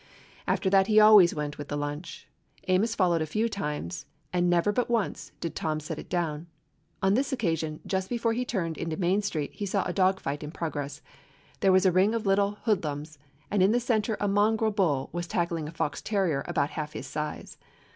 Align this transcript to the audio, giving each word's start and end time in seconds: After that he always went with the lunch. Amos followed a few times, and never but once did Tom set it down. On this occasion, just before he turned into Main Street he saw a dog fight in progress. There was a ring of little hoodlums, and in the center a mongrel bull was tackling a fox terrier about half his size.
After 0.47 0.67
that 0.71 0.87
he 0.87 0.99
always 0.99 1.35
went 1.35 1.59
with 1.59 1.67
the 1.67 1.77
lunch. 1.77 2.27
Amos 2.67 2.95
followed 2.95 3.21
a 3.21 3.27
few 3.27 3.47
times, 3.47 4.07
and 4.33 4.49
never 4.49 4.71
but 4.71 4.89
once 4.89 5.31
did 5.39 5.55
Tom 5.55 5.79
set 5.79 5.99
it 5.99 6.09
down. 6.09 6.47
On 7.03 7.13
this 7.13 7.31
occasion, 7.31 7.81
just 7.85 8.09
before 8.09 8.33
he 8.33 8.43
turned 8.43 8.79
into 8.79 8.97
Main 8.97 9.21
Street 9.21 9.51
he 9.53 9.67
saw 9.67 9.83
a 9.85 9.93
dog 9.93 10.19
fight 10.19 10.41
in 10.43 10.49
progress. 10.49 11.03
There 11.59 11.71
was 11.71 11.85
a 11.85 11.91
ring 11.91 12.15
of 12.15 12.25
little 12.25 12.57
hoodlums, 12.63 13.19
and 13.51 13.61
in 13.61 13.73
the 13.73 13.79
center 13.79 14.17
a 14.19 14.27
mongrel 14.27 14.71
bull 14.71 15.11
was 15.13 15.27
tackling 15.27 15.67
a 15.67 15.71
fox 15.71 16.01
terrier 16.01 16.43
about 16.47 16.71
half 16.71 16.93
his 16.93 17.05
size. 17.05 17.59